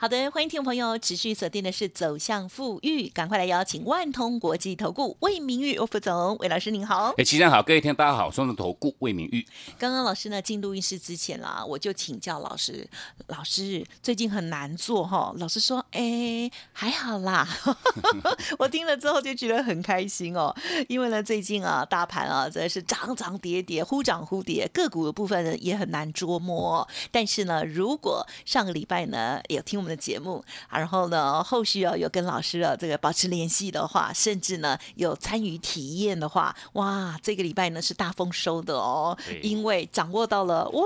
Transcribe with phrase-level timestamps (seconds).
[0.00, 7.12] 好的，欢迎听众朋友持续锁定的是走向富裕，赶快来邀请万通国际投顾魏明玉副总，魏老师您好。
[7.18, 9.46] 哎，齐上好，各位听大家好，双的投顾魏明玉。
[9.78, 12.88] 刚刚老师呢进录音室之前啦，我就请教老师，
[13.26, 15.34] 老师最近很难做哈。
[15.36, 17.46] 老师说，哎，还好啦。
[18.58, 20.50] 我听了之后就觉得很开心哦，
[20.88, 26.88] 因为呢最近啊大盘啊真的是涨涨跌跌，忽涨忽跌，个股的部分呢也很难捉摸。
[27.10, 29.89] 但是呢，如果上个礼拜呢有听我们。
[29.90, 40.84] 的节目，然后呢，后续啊有跟老师啊这个保持联系的话，甚至呢有参与体验的话，哇，这个礼拜呢是大丰收的哦，因为掌握到了哦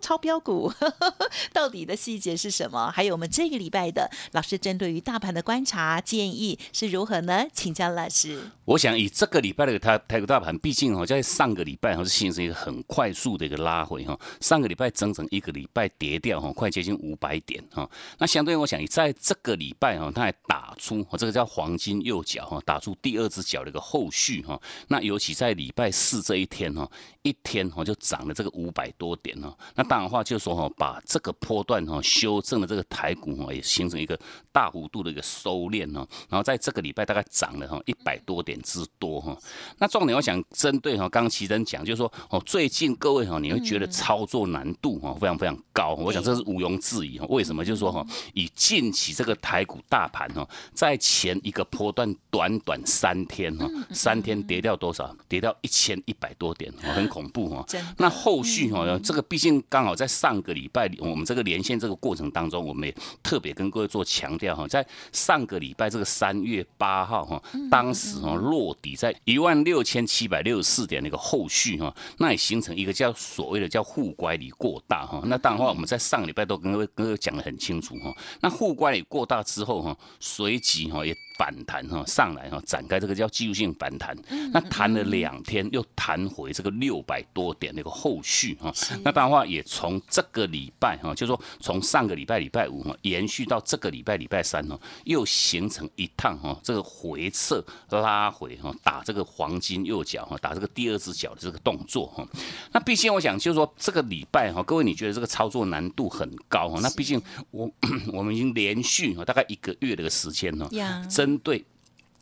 [0.00, 0.72] 超标股
[1.52, 2.90] 到底的细节是什么？
[2.90, 7.44] 还有我们这个礼拜的老师针对于大盘的观察建议是如何呢？
[7.52, 8.50] 请教老师。
[8.64, 17.86] 我想以这个礼拜的台台股大盘，毕竟哦在上个礼拜还是形成一个很快速的一个拉回哈，上个礼拜整整一个礼拜跌掉哈，快接近五百点哈，
[18.16, 18.45] 那相。
[18.46, 24.56] 所以我想，你在这个礼拜哈，它还打出哦，这个叫黄金右脚哈，打出第二只脚的一个后续哈。
[24.86, 26.88] 那尤其在礼拜四这一天哈，
[27.22, 29.52] 一天哈就涨了这个五百多点哈。
[29.74, 34.16] 那当然话就是说哈，把这个波段哈修正的这个台股哈，也形成一个
[34.52, 36.06] 大幅度的一个收敛哈。
[36.28, 39.36] 然后在这个礼拜大概涨了哈一百多点之多哈。
[39.78, 45.94] 那重点我想针对哈，刚刚奇珍讲就是说哦，最近各位哈，你会觉得操作难度哈非常非常高。
[45.94, 47.26] 我想这是毋庸置疑哈。
[47.28, 47.64] 为什么？
[47.64, 48.06] 就是说哈。
[48.36, 55.16] 以近期这个台股大盘哦，在前一个波段短短三天哦，三天跌掉多少？
[55.26, 57.66] 跌掉一千一百多点，很恐怖哦。
[57.96, 75.22] 那后续哦，这个毕竟刚好在上个礼拜，我们这个连线这个过程当中，我们也特别跟各位做强调哈，在上个礼拜这个三月八号哈，当时哦落底在一万六千七百六十四点那个后续哈，那也形成一个叫所谓的叫护乖离过大哈。
[75.24, 78.14] 那当然话，我们在上个礼拜都跟各位跟各位讲的很清楚哈。
[78.40, 81.16] 那户关也过大之后哈，随即哈也。
[81.36, 84.16] 反弹哈上来哈，展开这个叫技术性反弹，
[84.52, 88.72] 那弹了两天又弹回这个六百多点那个后续哈，
[89.04, 102.26] 那当然话也从这个礼拜哈，就说从上个礼拜礼拜五哈，延续到这个礼拜礼拜三呢，又形成一趟哈这个回撤拉回哈，打这个黄金右脚哈，打这个第二只脚的这个动作哈。
[102.72, 106.80] 那毕竟我想就是说这个礼拜哈，各位你觉得这个操作难度很高哈？
[106.82, 107.20] 那毕竟
[107.50, 107.70] 我
[108.12, 110.66] 我们已经连续哈大概一个月的时间呢，
[111.10, 111.25] 真。
[111.26, 111.64] 针对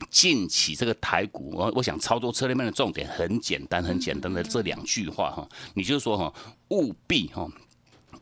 [0.09, 6.33] 近期这个台股，我我想操作策略面的重点很简单，很简单的这两句话哈，你就说哈，
[6.71, 7.47] 务必哈。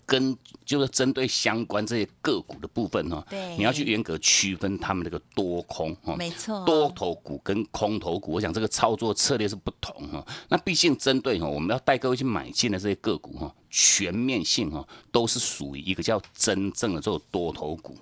[0.05, 10.27] 跟就是针对相关这些个股的部分哈，对，你要去严格区分他们这个多空哈，没错，多头股跟空头股，我想这个操作策略是不同哈。
[10.49, 17.97] 那毕竟针对哈，我们要带各位去买进的这些个股哈，全面性哈，都是属于一个叫真正的这种多头股。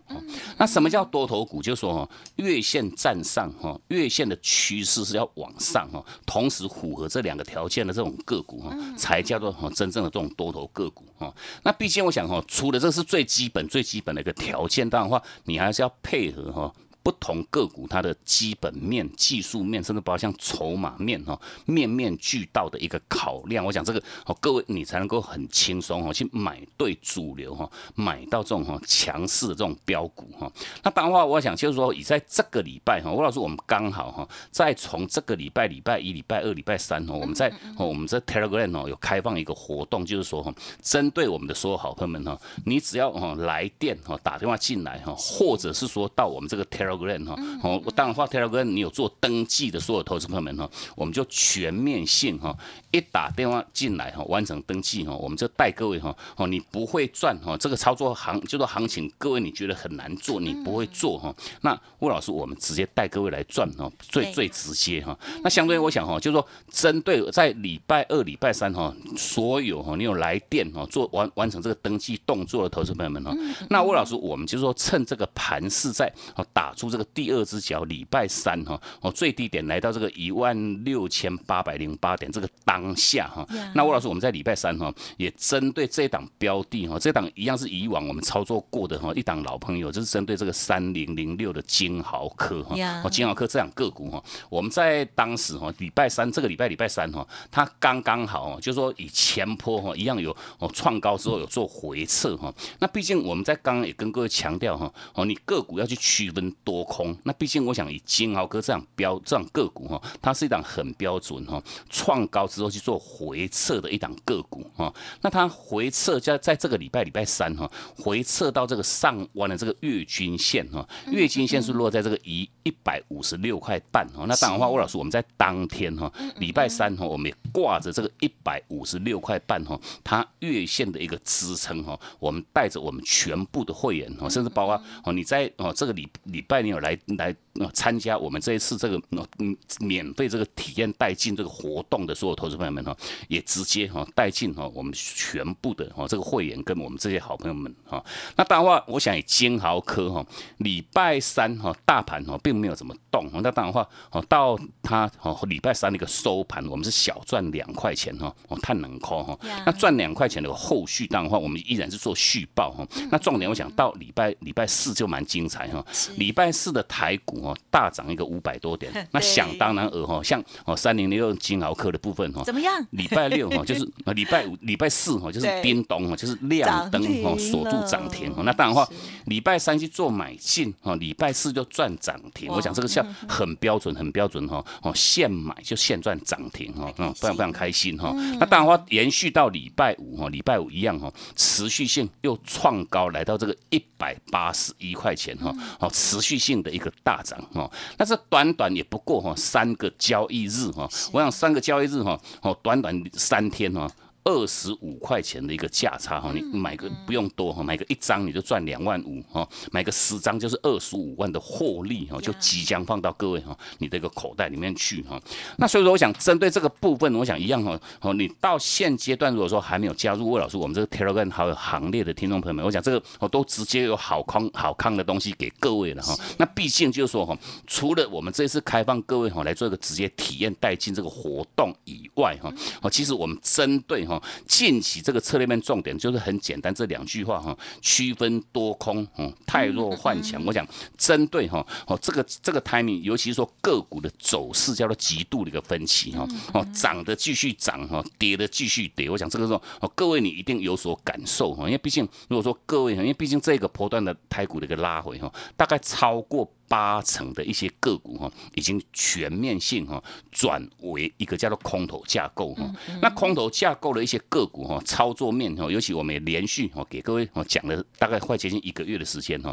[0.58, 1.62] 那什么叫多头股？
[1.62, 11.32] 就是说哈，月线站上哈，月线的趋势是要往上哈，同时符合这两个条件的这种个股哈，才叫做哈真正的这种多头个股哈。
[11.62, 16.74] 那毕竟我想哈，除了这是最基本、最基本的一个条件，当然话，你还是要配合哈。
[17.10, 23.64] 不同个股它的基本面、技术面，甚至包括像筹码面哈，面面俱到的一个考量。
[23.64, 30.48] 我想这个哦，各位你才能够很轻松哈去买对主流哈，买到这种哈强势的这种标股哈。
[30.84, 46.99] 那当然话，我想就是说，以在这个礼拜哈，吴老师我们刚好哈，再从这个礼拜礼拜一、礼拜二、礼拜三哈，我们在哦我们这 Telegram 哦有开放一个活动，就是说哈，针对我们的所有好朋友们哈，你只要哦来电哈打电话进来哈，或者是说到我们这个 Telegram。
[47.00, 52.56] Telegram 哈，哦，当然话 Telegram 你有做登记的所有投资朋友们哈，我们就全面性哈，
[52.90, 73.34] 一打电话进来哈，完成登记哈，我们就带各位哈，哦，你不会赚哈，这个操作行就说行情，各位你觉得很难做，你不会做哈，那魏老师我们直接带各位来赚哈，最最直接哈，那相对我想哈，就是说针对在礼拜二、礼拜三哈，所有哈你有来电哈，做完完成这个登记动作的投资朋友们哈，
[73.68, 76.74] 那魏老师我们就说趁这个盘势在哦打。
[76.80, 92.74] 出这个第二只脚，礼拜三哈，哦最低点来到这个一万六千八百零八点，这个当下哈，那吴老师我们在礼拜三哈，也针对这档标的哈，这档一样是以往我们操作过的哈，一档老朋友，就是针对这个三零零六的金豪科哈，
[93.04, 137.34] 哦金豪科这档个股哈，我们在当时哈礼拜三这个礼拜礼拜三哈，它刚刚好，就是说以前坡哈一样有哦创高之后有做回撤哈，那毕竟我们在刚刚也跟各位强调哈，哦你个股要去区分多空，那毕竟我想以金豪哥这样标这样个股哈，它是一档很标准哈，创高之后去做回撤的一档个股哈，那它回撤在在这个礼拜礼拜三哈，回撤到这个上弯的这个月均线哈，月均线是落在这个一一百五十六块半哈，那当然话，魏老师我们在当天哈，礼拜三哈，我们也挂着这个一百五十六块半哈，它月线的一个支撑哈，我们带着我们全部的会员哈，甚至包括哦你在哦这个礼礼拜你有来来
[137.74, 139.00] 参加我们这一次这个
[139.38, 142.96] 嗯免费这个体验带进这个活动的所有投资朋友们哈，
[143.28, 148.02] 也直接哈带进哈我们全部的哈这个会员跟我们这些好朋友们哈，
[148.36, 150.24] 那当然话，我想以金豪科哈，
[150.58, 165.84] 礼拜三哈大盘哈并没有怎么动，那当然话哦到它哦礼拜三那个收盘，我们是小赚两块钱哈，哦太能扣哈，那赚两块钱的后续当然话，我们依然是做续报哈，那重点我想到礼拜礼拜四就蛮精彩哈，
[166.16, 172.72] 礼拜四的台股哦大涨一个五百多点， 那想当然尔哈，像哦三零零六金豪科的部分哈，怎么样？
[172.90, 178.88] 礼拜六哈 就是礼拜五礼拜四哈就是叮咚哈就是亮灯哈锁住涨停哈，那当然话
[179.26, 203.86] 礼拜三去做买进哈，礼拜四就赚涨停，我想这个像很标准很标准哈，哦现买就现赚涨停哈，嗯非常非常开心哈，那当然话延续到礼拜五哈，礼拜五一样哈，持续性又创高来到这个一百八十一块钱哈，哦持续性的一个大涨哈，那这短短也不过哈三个交易日哈，我想三个交易日哈，哦短短三天哈。
[204.24, 215.20] 二十五块钱的一个价差哈，你买个不用多哈，买个一张你就赚两万五哈，买个十张就是二十五万的获利哈，就即将放到各位哈你的一个口袋里面去哈。
[215.56, 226.14] 那所以说，我想针对这个部分，我想一样哈，哦，你到现阶段如果说还没有加入魏老师我们这个 Telegram 好友行列的听众朋友们，我想这个我都直接有好康好康的东西给各位了哈。
[226.36, 232.52] 那毕竟就是说哈，除了我们这次开放各位哈来做一个直接体验带进这个活动以外哈，
[232.82, 240.44] 哦，其实我们针对哈，近期这个策略面重点就是很简单，这两句话哈，区分多空，嗯，太弱换强。
[240.44, 249.08] 我想针对哈，哦，这个这个 timing，尤其是说个股的走势叫做极度的一个分歧哈，哦，涨的继续涨哈，跌的继续跌。
[249.10, 256.50] 我想这个时候哦，各位你一定有所感受哈，因为毕竟如果说各位，因为毕竟这个波段的台股的一个拉回哈，大概超过。
[256.70, 262.64] 八成的一些个股哈，已经全面性哈转为一个叫做空头架构哈。
[263.02, 269.52] 那空头架构的一些个股哈，操作面哈，尤其我们也连续哈给各位哦讲了大概快接近一个月的时间哈。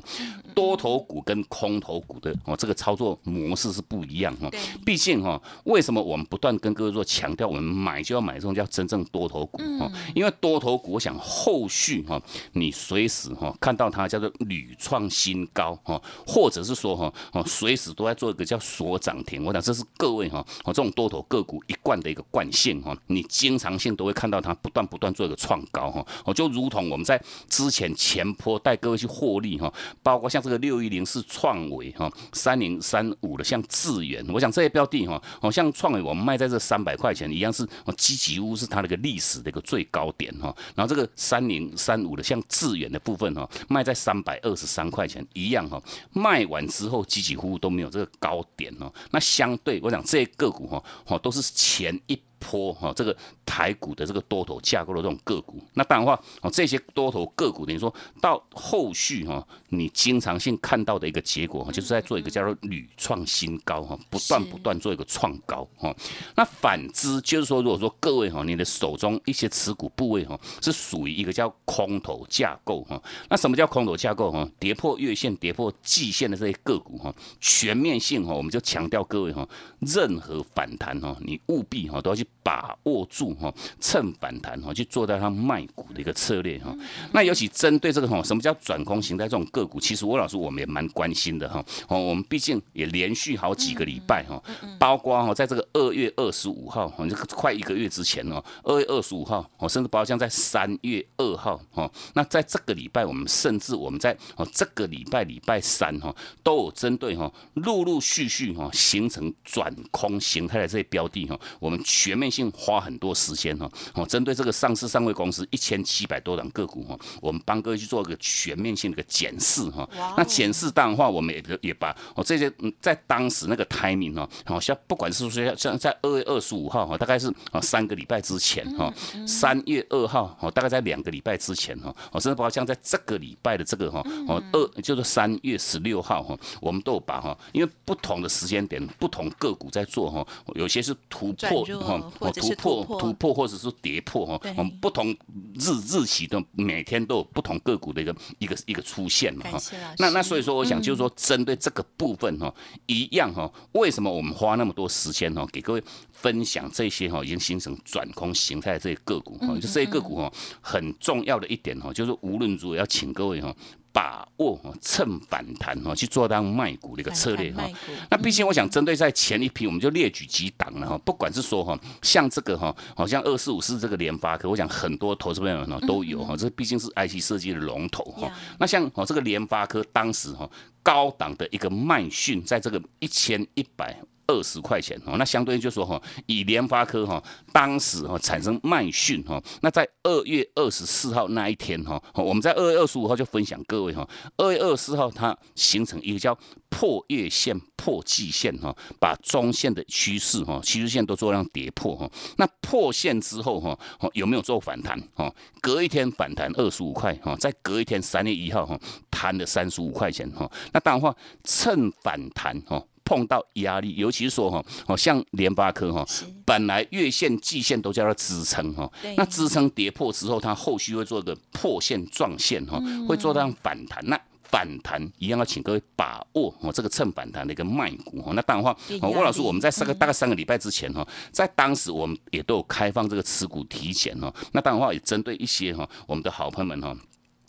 [0.54, 4.48] 多头股跟空头股的哦这个操作模式是不一样哈。
[4.86, 9.92] 毕竟哈，为什么我们不断跟各位说强调，我们买就要买这种叫真正多头股哈？
[10.14, 12.22] 因为多头股，我想后续哈，
[12.54, 17.07] 你随时哈看到它叫做屡创新高哈，或者是说哈。
[17.32, 29.74] 哦，随时都在做一个叫锁涨停，我想这是各位哈，哦这种多头个股一贯的一个惯性哈，你经常性都会看到它不断不断做一个创高哈，哦就如同我们在之前前坡带各位去获利哈，
[30.04, 46.97] 包括像这个六一零是创维哈，三零三五的像智远，我想这些标的哈，哦像创维我们卖在这三百块钱一样是哦积极屋是它那个历史的一个最高点哈，然后这个三零三五的像智远的部分哈，卖在三百二十三块钱一样哈，卖完之后。
[47.06, 52.20] 几几乎都没有这个高点哦，那相对我讲这些个股哈，哦都是前一。
[52.40, 53.16] 坡哈，这个
[53.46, 65.96] 台股的这个多头架构的这种个股，那当然话哦，这些多头个股等于说到后续哈，你经常性看到的一个结果哈，就是在做一个叫做屡创新高哈，不断不断做一个创高哈。
[66.36, 74.48] 那反之就是说，如果说各位哈，你的手中一些持股部位哈，是属于一个叫空头架构哈，那什么叫空头架构哈？
[74.60, 79.48] 跌破月线、跌破季线的这些个股哈，全面性哈，我们就强调各位哈，
[79.80, 82.27] 任何反弹哈，你务必哈都要去。
[82.44, 86.74] 把握住哈，趁反弹哈去做到它卖股的一个策略哈。
[87.12, 91.64] 那尤其针对这个哈，什么叫转空形态这种个股，其实我老师我们也蛮关心的哈。
[91.90, 94.42] 哦，我们毕竟也连续好几个礼拜哈，
[94.80, 119.88] 包括哈在这个二月二十五号，这个快一个月之前哦，二月二十五号哦，甚至包括像在三月二号哦，那在这个礼拜，我们甚至我们在哦这个礼拜礼拜三哈，都有针对哈陆陆续续哈形成转空形态的这些标的哈，我们全面性花很多时间哈哦，针对这个上市上位公司一千七百多档个股哈，我们帮各位去做一个全面性的一个检视哈。
[120.18, 128.92] 那检视当的话，我们也也把哦这些在当时那个 timing 哈，好像不管是说像在二月二十五号哈，大概是啊三个礼拜之前哈，
[129.26, 145.10] 三月二号哦，大概在两个礼拜之前哈，哦甚至包括像在这个礼拜的这个哈哦二就是三月十六号哈，我们都有把哈，因为不同的时间点，不同个股在做哈，有些是突破哈，突破突破或者是跌破哈，我们不同
[145.56, 149.60] 日日期的每天都有不同个股的一个一个一个出现嘛哈。
[149.98, 152.54] 那那所以说，我想就是说，针对这个部分哈，
[152.86, 163.56] 一样哈，为什么我们花那么多时间哈，给各位分享这些哈，已经形成转空形态的这些个股哈，就这些个股哈，很重要的一点哈，就是无论如何要请各位哈。
[163.98, 167.68] 把握趁反弹哈去做当卖股的一个策略哈，
[168.12, 170.96] 那毕竟我想针对在前一批，我们就列举几档了哈。
[171.00, 176.36] 不管是说哈，像这个哈，好像二四五四这个联发科，我想很多投资朋友呢都有哈。
[176.38, 178.32] 这毕竟是 IC 设计的龙头哈。
[178.60, 180.48] 那像哦这个联发科当时哈
[180.88, 183.94] 高档的一个卖讯，在这个一千一百。
[184.30, 196.38] 二十块钱哦，那相对于就说哈，以联发科哈当时哈产生卖讯哈，那在二月二十四号那一天哈，我们在二月二十五号就分享各位哈，二月二十四号它形成一个叫
[196.70, 203.78] 破月线破季线哈，把中线的趋势哈趋势线都做量跌破哈，那破线之后哈，
[204.14, 205.34] 有没有做反弹哈？
[205.62, 212.84] 隔一天反弹二十五块哈，再隔一天三月一号哈弹了三十五块钱哈，那当然话趁反弹哈。
[213.10, 216.06] 碰到压力，尤其是说哈，哦像联发科哈，
[216.44, 224.06] 本来月线、季线都叫它支撑哈，那支撑跌破之后，它后续会做一个破线撞线哈，会做这样反弹。
[224.08, 228.34] 那反弹一样要请各位把握哦，这个趁反弹的一个卖股哦。
[228.34, 234.34] 那当然话，魏老师，我们在三个大概三个礼拜之前哈，在当时我们也都有开放这个持股提前哦。
[234.52, 236.96] 那当然话也针对一些哈，我们的好朋友们哈。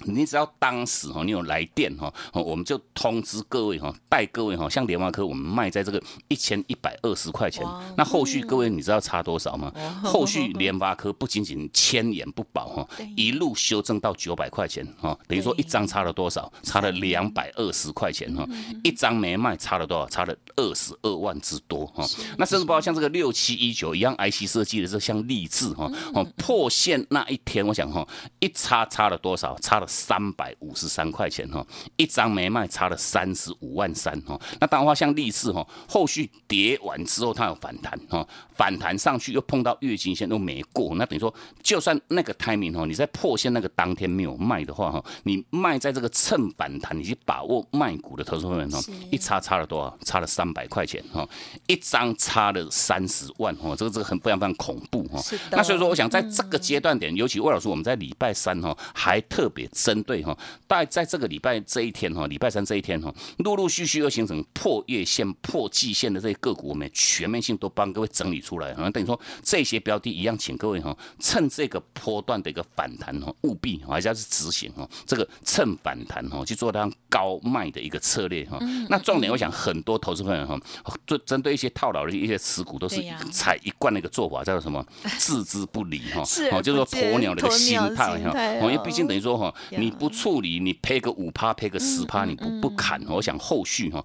[0.04, 9.72] 你只要当时哈，你有来电哈，我们就通知各位哈，带各位哈，像联发科我们卖在这个一千一百二十块钱，那后续各位你知道差多少吗？
[10.04, 16.50] 后续联发科不仅仅千元不保哈，一路修正到九百块钱哈，等于说一张差了多少？
[16.62, 18.46] 差了两百二十块钱哈，
[18.84, 20.08] 一张没卖差了多少？
[20.08, 22.06] 差了二十二万之多哈。
[22.38, 28.06] 那甚至包括像这个六七一九一样 IC 设计的这像励志哈，哦破线那一天，我想哈，
[28.38, 29.58] 一差差了多少？
[29.58, 29.87] 差了。
[29.88, 31.66] 三百五十三块钱哈，
[31.96, 34.38] 一张没卖，差了三十五万三哈。
[34.60, 48.78] 那当然话像立志哈，后续跌完之后它有反弹哈，反弹上去又碰到月均线都没过，那等于说就算那个 timing 哈，你在破线那个当天没有卖的话哈，你卖在这个趁反弹，你去把握卖股的投资人哈，
[49.10, 49.98] 一差差了多少？
[50.04, 51.26] 差了三百块钱哈，
[51.66, 55.22] 一张差了三十万哈，这个这个很非常非常恐怖哈。
[55.50, 59.68] 那所以说，我想在这个阶段点，尤其魏老师我们在礼拜三哈，还特别。
[59.84, 68.72] 针对哈，大概在这个礼拜这一天哈，礼拜三这一天哈，陆陆续续又形成破月线、破季线的这些个股，我们全面性都帮各位整理出来。
[68.72, 78.58] 啊，等于说这些标的一样，请各位哈，趁这个波段的一个反弹哈，务必还是要去执行哈，这个趁反弹哈去做它高卖的一个策略哈。
[78.88, 80.60] 那重点，我想很多投资朋友哈，
[81.06, 84.84] 就针对一些套牢的一些持股，都是采一贯的一个做法，叫做什么？
[85.18, 86.24] 置之不理哈。
[86.24, 88.32] 是，就是说鸵鸟的一个心态哈。
[88.62, 89.54] 因为毕竟等于说哈。
[89.70, 94.04] 你不处理，你赔个五趴，赔个十趴，你不不砍，我想后续哈，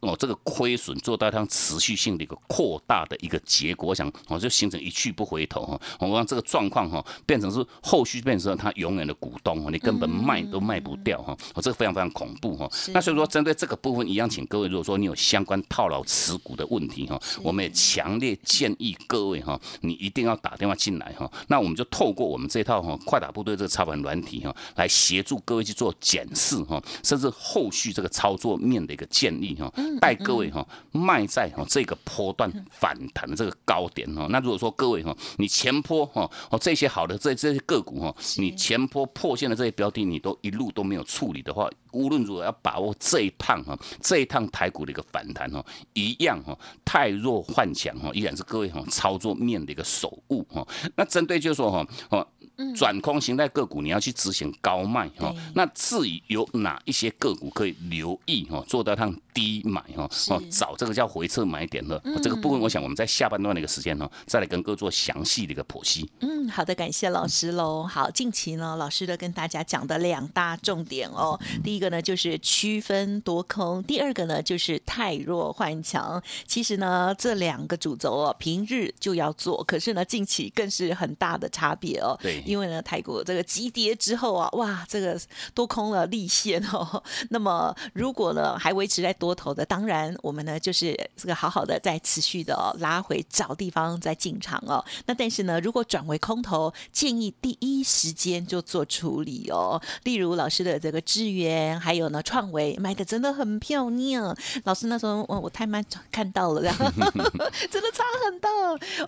[0.00, 12.68] 哦这个亏损做到它持续性的一个扩大的一个结果，我想我就形成一去不回头哈，我让这个状况哈变成是后续变成他永远的股东，你根本卖都卖不掉哈，我这个非常非常恐怖哈。
[12.92, 24.88] 那所以说针对这个部分一样，请各位如果说你有相关套牢持股的问题哈，我们也强烈建议各位哈，你一定要打电话进来哈，那我们就透过我们这套哈快打部队这个操盘软体哈来。
[25.04, 29.70] 协助各位去做检视哈，甚至后续这个操作面的一个建立哈，
[30.00, 34.26] 带各位哈卖在哈这个波段反弹的这个高点哈。
[34.30, 50.66] 那如果说各位哈，你前坡哈哦这些好的这这些个股哈，你前坡破线的这些标的，你都一路都没有处理的话，无论如何要把握这一趟哈，这一趟台股的一个反弹哈，一样哈，太弱换强哈，依然是各位哈操作面的一个手误哈。
[50.96, 52.26] 那针对就是说哈哦。
[52.74, 55.34] 转空形态个股，你要去执行高卖哈。
[55.54, 62.00] 那至于有哪一些个股可以留意哈，做到趟低买哈，哦，找这个叫回撤买点了。
[62.22, 66.08] 这个部分，我想我们在下半段的一个时间呢，再来跟各位做详细的一个剖析。
[66.20, 67.82] 嗯，好的，感谢老师喽。
[67.82, 76.22] 好，近期呢，老师的跟大家讲的两大重点哦，第一个呢就是区分多空，第二个呢就是太弱换强。
[76.46, 82.16] 其实呢，这两个主轴哦，平日就要做，可是呢，近期更是很大的差别哦。
[82.22, 82.43] 对。
[82.44, 85.18] 因为呢，泰国这个急跌之后啊，哇，这个
[85.54, 87.02] 多空了立线哦。
[87.30, 94.84] 那么如果呢还维持在多头的，当然我们呢就是这个好好的在持续的拉回找地方再进场哦。
[95.06, 99.80] 那但是呢，如果转为空头，建议第一时间就做处理哦。
[100.02, 104.36] 例如老师的这个资源，还有呢创维买的真的很漂亮。
[104.64, 106.62] 老师那时候我我太慢看到了，
[107.70, 108.48] 真的差很大。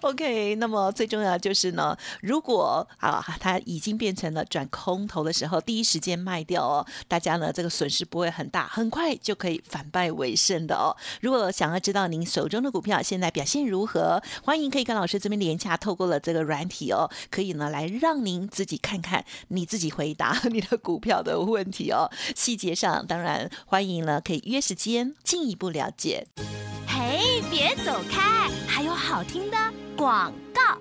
[0.01, 3.25] OK，那么最重要就是呢，如果啊。
[3.41, 10.97] 它已经变成了转空头的时候，第一时间卖掉哦，大家呢这个损失不会很大，很快就可以反败为胜的哦。
[11.21, 22.11] 如果想要知道您手中的股票现在表现如何，欢迎可以跟老师这边连洽，透过了这个软体哦，可以呢来让您自己看看，你自己回答 你的股票的问题哦。
[22.35, 26.27] 细节上当然欢迎呢可以约时间进一步了解。
[26.87, 29.57] 嘿，别走开，还有好听的
[29.97, 30.79] 广告。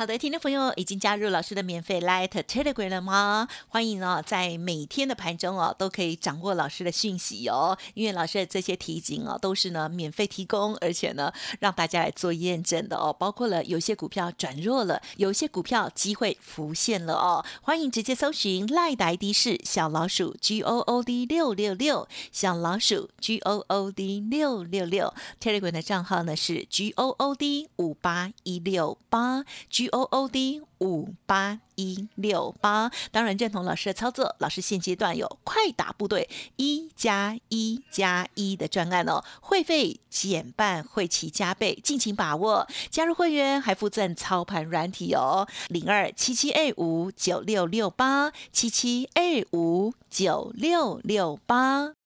[0.00, 3.46] 好的，听众朋友已经加入老师的免费 Light Telegram 了吗？
[3.68, 7.76] 欢迎哦，在每天的盘中哦，都可以掌握老师的讯息哦。
[7.92, 13.12] 因为老师的这些提醒哦，都是呢免费提供，而且呢让大家来做验证的哦。
[13.12, 17.44] 包括了有些股票转弱了，有些股票机会浮现了哦。
[17.60, 25.12] 欢迎直接搜寻 Light 的 ID 是小老鼠 G O O D 六六六，小老鼠 G O O D 六六六。
[25.38, 29.89] Telegram 的账号呢是 G O O D 五八一六八 G。
[29.90, 34.34] O O D 五八一六八，当然认同老师的操作。
[34.38, 42.66] 老师现阶段有快打部队一加一加一的专案哦，会费减半，会期加倍，尽情把握。
[42.90, 51.99] 加入会员还附赠操盘软体哦，零二七七 A 五九六六八七七 A 五九六六八。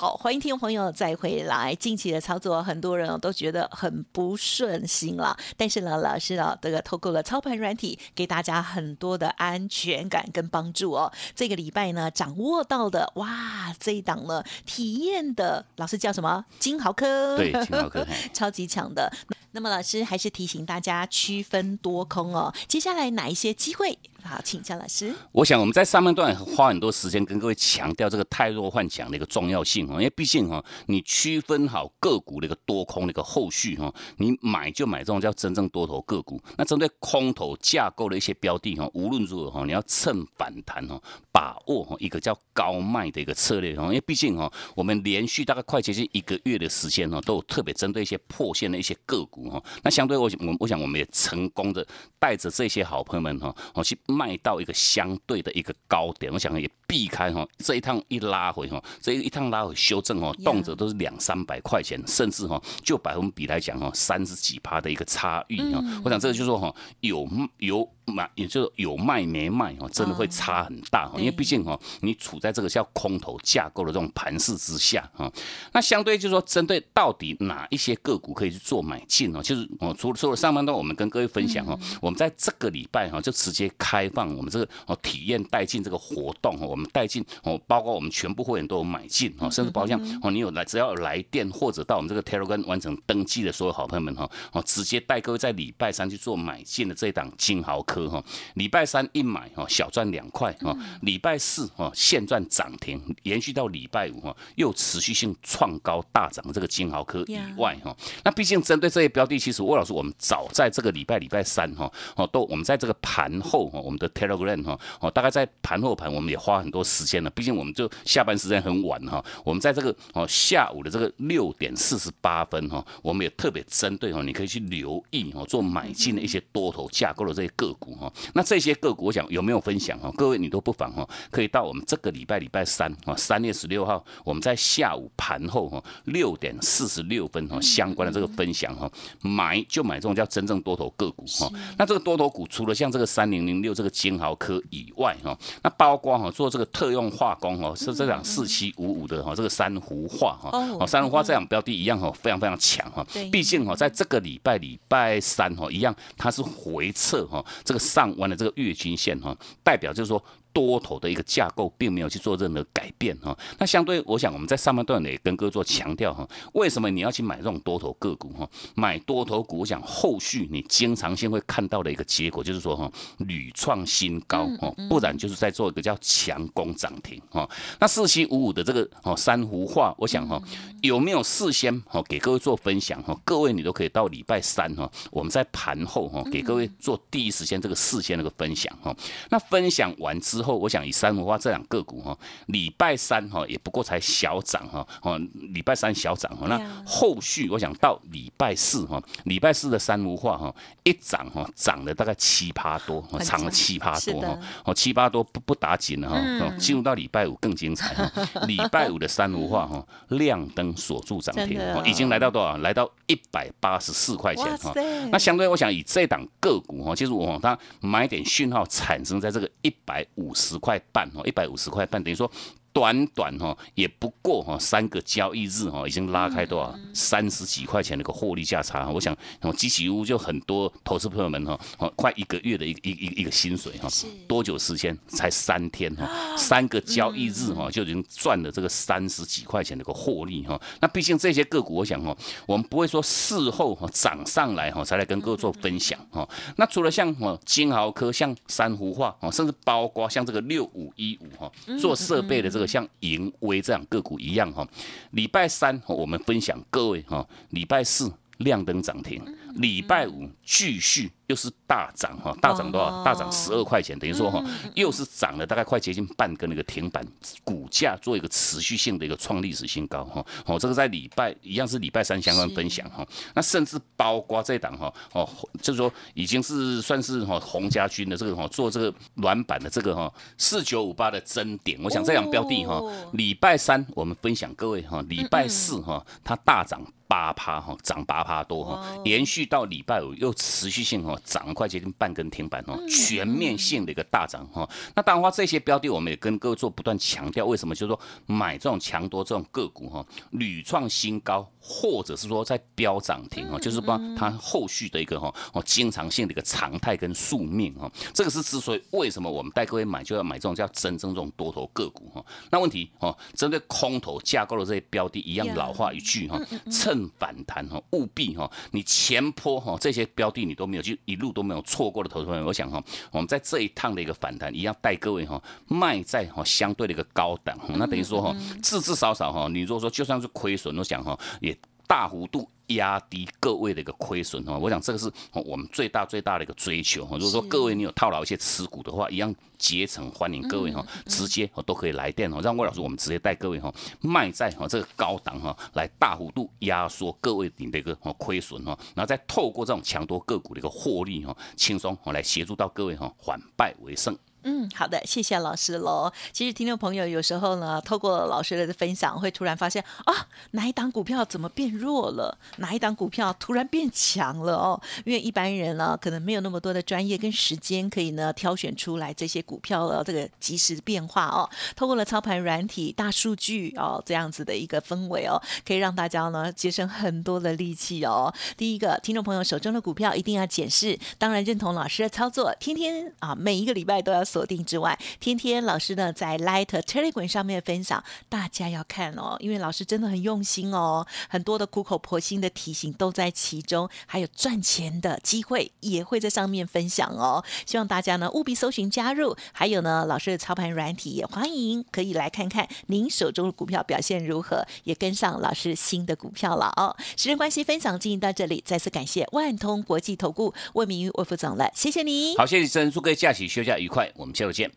[0.00, 1.74] 好，欢迎听众朋友再回来。
[1.74, 5.36] 近期的操作，很多人都觉得很不顺心了。
[5.58, 11.12] 但是呢，老师啊，这个透过了操盘软体，给大家很多的安全感跟帮助哦。
[11.34, 16.46] 这个礼拜呢，掌握到的哇，这一档呢，体验的老师叫什么？
[16.58, 19.12] 金豪科，对，金豪科，超级强的。
[19.52, 22.54] 那么老师还是提醒大家区分多空哦。
[22.68, 23.98] 接下来哪一些机会？
[24.22, 25.12] 好，请教老师。
[25.32, 36.40] 我想我们在上半段花很多时间跟各位强调这个太弱换强的一个重要性哦，因为毕竟哈，你区分好个股的一个多空的一个后续哈，你买就买这种叫真正多头个股。
[36.56, 41.00] 那针对空头架构的一些标的哈，无论如何哈，你要趁反弹哈，
[41.32, 49.62] 把握哈一个叫高卖的一个策略哦，因为毕竟哈，我们连续大概快接近一个月的时间呢，都有特别针对一些破线的一些个股哈。
[49.82, 51.86] 那相对我我我想我们也成功的
[52.18, 67.26] 带着这些好朋友们哈，哦去卖到一个相对的一个高点，我想也避开哈这一趟一拉回哈，这一趟拉回修正哦，动辄都是两三百块钱，甚至哈就百分比来讲哈三十几趴的一个差异啊，我想这个就是说哈有
[67.58, 67.88] 有。
[68.10, 71.18] 买，也就有卖没卖哦，真的会差很大哈。
[71.18, 75.30] 因为毕竟哈，你处在这个叫空头架构的这种盘势之下哈。
[75.72, 98.22] 那相对就是说，针对到底哪一些个股可以去做买进哦，就是哦，除了除了上半段我们跟各位分享哦，我们在这个礼拜哈就直接开放我们这个哦体验带进这个活动哦，我们带进哦，包括我们全部会员都有买进哦，甚至包括像哦，你有来只要有来电或者到我们这个 Telegram 完成登记的所有好朋友们哈哦，直接带各位在礼拜三去做买进的这一档金豪科哈，
[98.54, 128.12] 礼拜三一买哈小赚两块哈，礼拜四哈现赚涨停，延续到礼拜五哈又持续性创高大涨这个金豪科以外哈，那毕竟针对这些标的，其实魏老师我们早在这个礼拜礼拜三哈哦都我们在这个盘后哈我们的 Telegram 哈哦大概在盘后盘我们也花很多时间了，毕竟我们就下班时间很晚哈，我们在这个哦下午的这个六点四十八分哈，我们也特别针对哈，你可以去留意哦做买进的一些多头架构的这些个股哈。
[128.34, 130.12] 那这些个股我想有没有分享哈？
[130.16, 138.90] 各位你都不妨哈，可以到我们这个礼拜礼拜三啊三月十六号，我们在下午盘后哈六点四十六分哈相关的这个分享哈，
[139.20, 141.50] 买就买这种叫真正多头个股哈。
[141.78, 153.06] 那这个多头股除了像这个三零零六这个金豪科以外哈，那包括哈做这个特用化工哦，是这两四七五五的哈这个珊瑚化哈，哦珊瑚化这两标的一样哈非常非常强哈。
[153.30, 160.20] 毕竟哈在这个礼拜礼拜三哈一样，它是回撤哈这个上弯的这个月均线哈，代表就是说。
[160.52, 168.48] 多头的一个架构并没有去做任何改变哈，那相对我想我们在上半段也跟各位做强调哈，为什么你要去买这种多头个股哈？
[168.74, 177.48] 买多头股，我想后续你经常性会看到的一个结果就是说哈，屡创新高哦，不然就是在做一个叫强攻涨停哈。
[177.78, 180.40] 那四七五五的这个哦珊瑚化，我想哈
[180.82, 183.18] 有没有事先哦给各位做分享哈？
[183.24, 188.94] 各位你都可以到礼拜三哈，我们在盘后哈给各位做第一时间这个事先那个分享哈。
[189.28, 195.20] 那分享完之之后，我想以三文化这两个股哈，礼拜三哈也不过才小涨哈，哦，
[195.52, 208.10] 礼拜三小涨哈，那后续我想到礼拜四哈，礼拜四的三文化哈一涨哈，涨了大概七八多，涨了七八多哈，哦七八多不不打紧了哈，进入到礼拜五更精彩哈，
[208.48, 212.56] 礼拜五的三文化哈亮灯锁住涨停，已经来到多少？
[212.56, 214.72] 来到一百八十四块钱哈，
[215.12, 220.29] 那相对我想以这档个股哈，就是我它买点讯号产生在这个一百五。
[220.30, 222.30] 五十块半哦，一百五十块半，等于说。
[222.72, 228.88] 短短哈也不过哈三个交易日哈，已经拉开多少三十几块钱的一个获利价差。
[228.88, 229.16] 我想，
[229.56, 231.58] 机器屋就很多投资朋友们哈，
[231.96, 233.88] 快一个月的一一一一个薪水哈，
[234.28, 234.96] 多久时间？
[235.08, 240.60] 才三天哈，三个交易日哈就已经赚了这个三十几块钱的一个获利哈。
[240.80, 246.28] 那毕竟这些个股，我想哈，我们不会说事后哈涨上来哈才来跟各位做分享哈。
[246.56, 252.59] 那除了像哈金豪科、像珊瑚化哦，甚至包括像这个六五一五哈做设备的这。
[252.66, 254.66] 像盈威这样个股一样哈，
[255.12, 259.22] 礼拜三我们分享各位哈，礼拜四亮灯涨停，
[259.54, 261.10] 礼拜五继续。
[261.30, 263.04] 又是大涨哈，大涨多少？
[263.04, 267.06] 大涨十二块钱，等于说哈，又是涨了大概快接近半个那个停板，
[267.44, 270.26] 股价做一个持续性的一个创历史新高哈。
[270.44, 273.06] 哦，这个在礼拜一样是礼拜三相关分享哈。
[273.32, 275.28] 那甚至包括这档哈，哦，
[275.62, 282.82] 就是说已经是算是哈洪家军的这个哈做这个软板的这个哈四九五八的真点，我想这样标的哈，
[283.12, 291.20] 礼拜三我们分享各位哈，礼拜四哈它大涨八趴哈，涨八趴多哈，连续到礼拜五又持续性哈。
[291.24, 294.68] 涨快接近半根停板哦，全面性的一个大涨哈。
[294.94, 297.74] 那当然话这些标的，我们也跟各位做不断强调，为什么？
[297.74, 307.90] 就是说买这种强多这种个股哈，屡创新高，或者是说在飙涨停哈，就是帮它后续的一个哈哦经常性的一个常态跟宿命哈。
[308.14, 312.24] 这个是之所以为什么我们带各位买就要买这种叫真正这种多头个股哈。
[312.50, 316.38] 那问题哦，针对空头架构的这些标的，一样老话一句哈，
[316.70, 320.96] 趁反弹哈，务必哈，你前坡哈这些标的你都没有就。
[321.06, 331.56] 一路都没有错过的投资朋友，我想哈，我们在这一趟的一个反弹，一样带各位哈卖在哈相对的一个高档，那等于说哈，至至少少哈，你如果说就算是亏损，我想哈也
[331.90, 332.48] 大幅度。
[332.76, 337.16] 压低各位的一个亏损哈，我想这个是我们最大最大的一个追求哈。
[337.16, 354.16] 如果说各位你有套牢一些持股的话，一样竭诚欢迎各位哈，直接都可以来电哦，让魏老师我们直接带各位哈卖在哈这个高档哈，来大幅度压缩各位你的一个亏损哈，然后再透过这种强多个股的一个获利哈，轻松来协助到各位哈，反败为胜。
[354.42, 356.10] 嗯，好的，谢谢老师喽。
[356.32, 362.38] 其实听众朋友有时候呢，透过老师的分享，会突然发现啊，哪一档股票怎么变弱了？
[362.56, 364.80] 哪一档股票突然变强了哦？
[365.04, 371.46] 因为一般人呢，可能没有那么多的专业跟时间，可以呢挑选出来这些股票的这个及时变化哦。
[371.76, 378.32] 透过了操盘软体、大数据哦，这样子的一个氛围哦，可以让大家呢节省很多的力气哦。
[378.56, 384.24] 第一个，听众朋友手中的股票一定要检视，当然认同老师的操作，天天啊，每一个礼拜都要。
[384.30, 397.44] 锁定之外，天天老师呢在 Light Telegram 上面分享，大家要看哦，因为老师真的很用心哦，很多的苦口婆心的提醒都在其中，还有赚钱的机会也会在上面分享哦。
[397.66, 406.94] 希望大家呢务必搜寻加入，还有呢老师的操盘软体也欢迎可以来看看您手中的股票表现如何，也跟上老师新的股票了哦。
[407.16, 412.36] 时间关系，分享进行到这里，再次感谢万通国际投顾魏明玉魏副总了，谢谢你。
[412.36, 414.12] 好，谢谢真，祝各位假期休假愉快。
[414.20, 414.70] 我们接着见。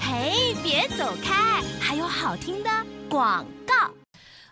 [0.00, 2.70] 嘿，别走开，还有好听的
[3.10, 3.99] 广告。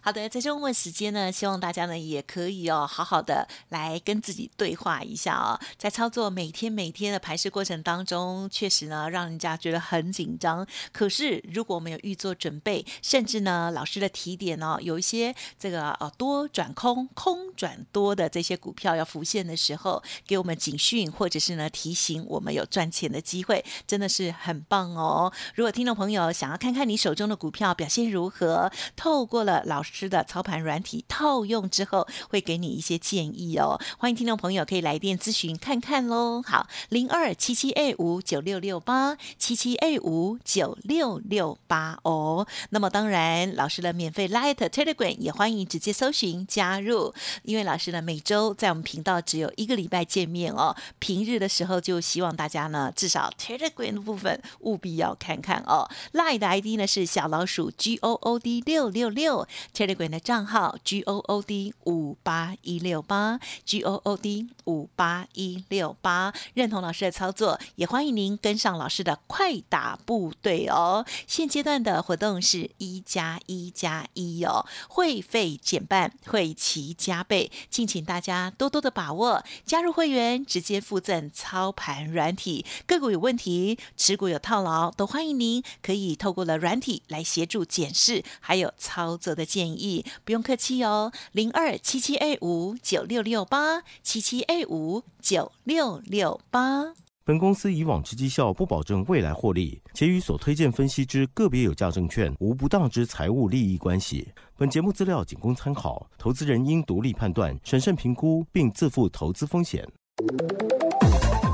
[0.08, 5.60] 好的，在周末时间呢，希望大家呢也可以哦，好好的来跟自己对话一下哦。
[5.76, 10.66] 在操作每天每天的排试过程当中，确实呢让人家觉得很紧张。
[10.92, 25.30] 可是如果我们有预做准备，甚至呢老师的提点呢，有一些这个呃多转空、空转多的这些股票要浮现的时候，给我们警讯或者是呢提醒我们有赚钱的机会，真的是很棒哦。
[25.54, 29.97] 如果听众朋友想要看看你手中的股票表现如何，透过了老师。
[29.98, 33.80] 师的操盘软体套用之后，会给你一些建议哦。
[33.98, 36.40] 欢迎听众朋友可以来电咨询看看喽。
[36.40, 42.46] 好，零二七七 A 五九六六八七七 A 五九六六八哦。
[42.70, 47.12] 那么当然，老师的免费 Light Telegram 也欢迎直接搜寻加入。
[47.42, 50.76] 因为老师呢每周在我们频道只有一个礼拜见面哦。
[51.00, 55.90] 平日的时候就希望大家呢至少 Telegram 的部分务必要看看哦。
[56.12, 59.48] Light 的 ID 呢是小老鼠 G O O D 六六六。
[59.78, 71.06] Telegram 的账号 G O O D 五八一六八 G O O D 五八一六八，认同老师的操作，也欢迎您跟上老师的快打部队哦。
[71.28, 79.44] 现阶段的活动是一加一加一哦，会费减半，会期加倍，敬请大家多多的把握。
[79.64, 89.67] 加入会员直接附赠操盘软体，个股有问题，持股有套牢，都欢迎您可以透过了软体来协助检视，还有操作的建议。
[89.76, 96.92] 意不用客气哦，零二七七 A 五九六六八七七 A 五九六六八。
[97.24, 104.28] 本公司以往之绩效不保证未来获利，且与所推荐分析之个别有价证券无不当之财务利益关系。
[104.56, 109.86] 本节目资料仅供参考，投资人应独立判断、审慎评估，并自负投资风险。